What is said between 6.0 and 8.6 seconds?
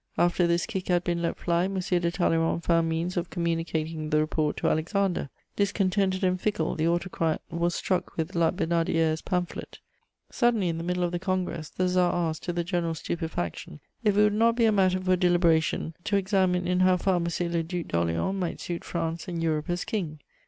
and fickle, the Autocrat was struck with La